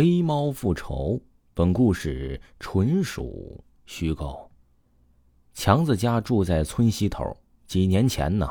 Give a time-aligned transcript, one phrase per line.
[0.00, 1.20] 黑猫复仇，
[1.54, 4.48] 本故事纯属虚构。
[5.54, 7.36] 强子家住在村西头。
[7.66, 8.48] 几年前呢，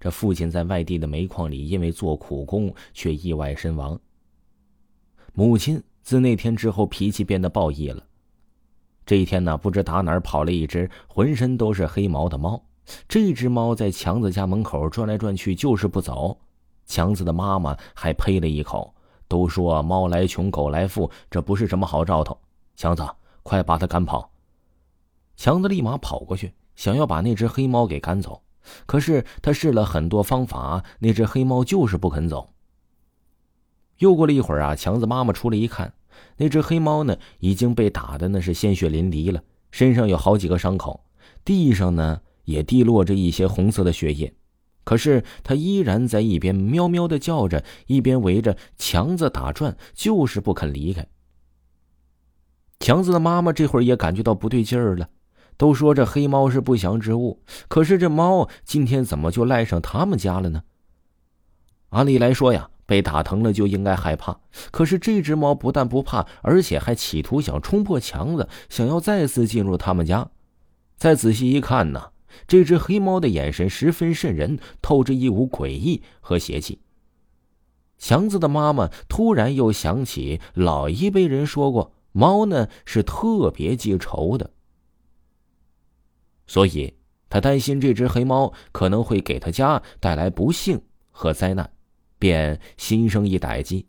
[0.00, 3.96] 这父亲在外地的煤矿里因为做苦工，却意外身亡。
[5.34, 8.04] 母亲自那天之后脾气变得暴逸了。
[9.06, 12.60] 这一天呢，不知打哪儿跑了一只浑身都是黑毛的猫。
[13.06, 16.36] 这只猫在强子家门口转来转去，就是不走。
[16.86, 18.92] 强子的妈妈还呸了一口。
[19.28, 22.36] 都说猫来穷，狗来富，这不是什么好兆头。
[22.74, 23.06] 强子，
[23.42, 24.30] 快把它赶跑！
[25.36, 28.42] 强子立马跑过去，想要把那只黑猫给赶走。
[28.86, 32.50] 可是他试了很多方法，那只黑猫就是不肯走。
[33.98, 35.92] 又过了一会儿啊，强子妈妈出来一看，
[36.36, 41.04] 那只黑猫呢已经被打的那是鲜血淋漓了，身上有好几个伤口，
[41.44, 44.32] 地上呢也滴落着一些红色的血液。
[44.88, 51.06] 可是他依然在一边喵喵的叫着，一边围着强子打转，就是不肯离开。
[52.80, 55.10] 强子的妈妈这会儿也感觉到不对劲儿了。
[55.58, 60.62] 都说这黑猫是不祥之物，可是这猫今天怎么就赖上他们家了呢？
[61.90, 64.40] 按理来说呀，被打疼了就应该害怕。
[64.70, 70.30] 可是这只猫不但不怕，而且还企图想冲破墙子，想要再次进入他们家。
[70.96, 72.12] 再仔细一看呢？
[72.46, 76.80] 这只黑猫的眼神十分渗人，透着一股诡异和邪气。
[77.98, 84.50] 强子的妈妈突然又想起老一辈人说过，猫呢是特别记仇的，
[86.46, 86.94] 所以
[87.28, 91.68] 他担心这只黑猫可能会给他家带来不幸和灾难，
[92.18, 93.86] 便心生一歹计。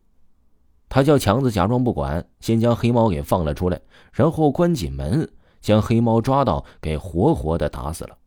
[0.89, 3.79] 他叫强子假装不管，先将黑猫给放了出来，
[4.11, 8.17] 然后关紧门，将黑猫抓到，给活活的打死了。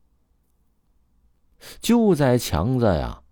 [1.81, 3.23] 就在强子呀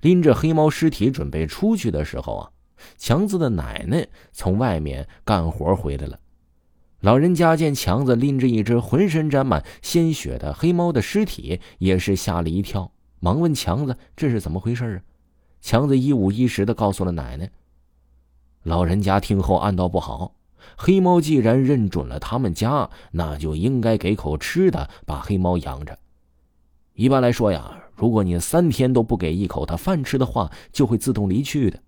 [0.00, 2.50] 拎着黑猫尸体准备出去的时候啊，
[2.96, 6.18] 强子的奶奶从外面干活回来了。
[7.00, 15.02] 老人家见强子拎着一只浑身沾满鲜血的黑猫的尸体，也是吓了一跳，忙问强子：“这是怎么回事啊？”
[15.60, 17.50] 强子一五一十的告诉了奶奶。
[18.62, 20.36] 老人家听后暗道不好，
[20.76, 25.98] 黑猫既然认准了他们家，那就应该给口吃的，把黑猫养着。
[26.94, 31.82] 一般来说呀，如果你三天都不给一口他饭吃的话，就会自动离去的。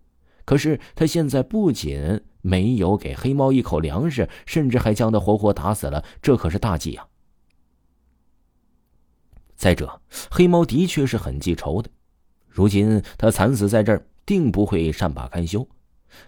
[0.45, 7.07] 可是他现在不仅没有给黑猫一口粮食，甚至还将他活活打死了，这可是大忌啊！
[9.57, 10.01] 再者，
[10.31, 11.89] 黑猫的确是很记仇的，
[12.49, 15.67] 如今他惨死在这儿，定不会善罢甘休。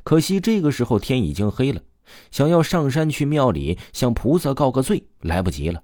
[0.02, 1.82] 可惜这个时候天已经黑了，
[2.30, 5.82] 想要上山去庙里向菩萨告个罪，来不及了。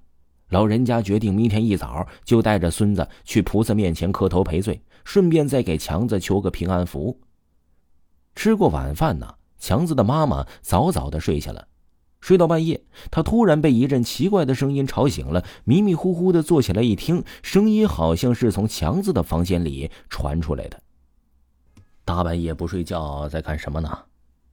[0.53, 7.19] 老人家决定明天一早就带着孙子去菩萨面前磕头赔罪，顺便再给强子求个平安符。
[8.37, 11.69] 吃过晚饭呢，强子的妈妈早早的睡下了。
[12.21, 20.79] 睡到半夜，他突然被一阵奇怪的声音吵醒了，迷迷糊糊的坐起来一听，声音好像是从强子的房间里传出来的。
[22.05, 23.99] 大半夜不睡觉，在干什么呢？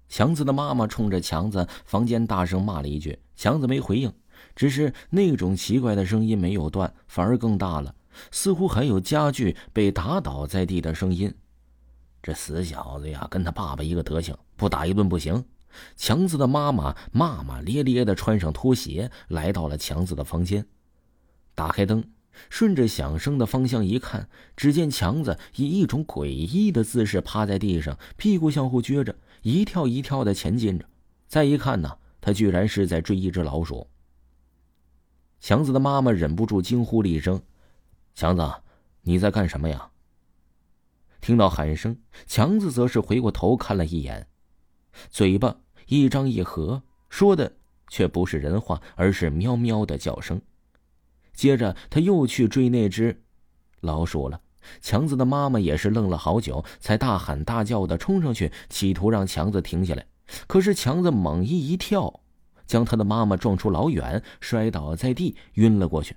[0.07, 4.09] 强子的妈妈冲着强子房间大声骂了一句，强子没回应。
[4.55, 7.95] 只是那种奇怪的声音没有断，反而更大了，
[8.31, 11.33] 似乎还有家具被打倒在地的声音。
[12.21, 15.43] 这死小子呀，跟他爸爸一个德行，不打一顿不行。
[15.95, 20.65] 强子的妈妈骂骂咧咧的穿上拖鞋，来到了强子的房间，
[21.53, 22.03] 打开灯，
[22.49, 24.27] 顺着响声的方向一看，
[24.57, 30.85] 只见强子以一种诡异的姿势趴在地上，屁股向后撅着，一跳一跳的前进着。
[31.27, 33.87] 再一看呢，他居然是在追一只老鼠。
[35.39, 37.41] 强子的妈妈忍不住惊呼了一声
[38.13, 38.51] ：“强子，
[39.01, 39.89] 你在干什么呀？”
[41.21, 44.27] 听到喊声，强子则是回过头看了一眼，
[45.09, 45.55] 嘴巴
[45.87, 47.57] 一张一合，说的
[47.89, 50.41] 却不是人话，而是喵喵的叫声。
[51.33, 53.23] 接着他又去追那只
[53.79, 54.41] 老鼠了。
[54.81, 60.05] 强子的妈妈也是愣了好久，才大喊大叫的冲上去，企图让强子停下来。
[60.47, 62.21] 可是强子猛一一跳。
[62.69, 66.15] 将他的妈妈撞出老远，摔倒在地，晕了过去。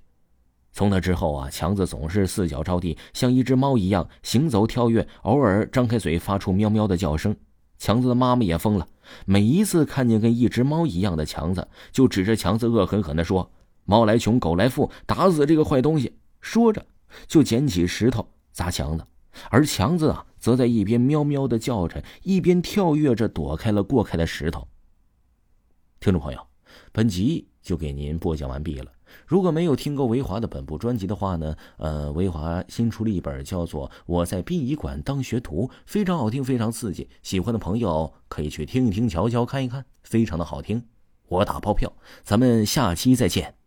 [0.71, 7.35] 从那之后啊，强子总是四脚着地，像一只猫一样行走跳跃，偶尔张开嘴发出喵喵的叫声。
[7.79, 8.87] 强子的妈妈也疯了，
[9.25, 13.51] 每一次看见跟一只猫一样的强子，就指着强子恶狠狠地说
[13.87, 16.85] ：“猫来穷，狗来富，打死这个坏东西！”说着，
[17.27, 19.07] 就捡起石头砸强子，
[19.49, 24.69] 而强子啊，则在一边喵喵的叫着，一边跳跃着躲开了过开的石头。
[26.03, 26.47] 听众朋友，
[26.91, 28.91] 本集就给您播讲完毕了。
[29.25, 37.09] 如果没有听过维华的本部专辑的话呢，呃，维华新出了一本叫做《我在殡仪馆当学徒》，非常好听，非常刺激。
[37.23, 40.85] 喜欢的朋友可以去听一听、瞧瞧、看一看，非常的好听。
[41.29, 41.93] 我打包票，
[42.25, 43.62] 咱们下期再见。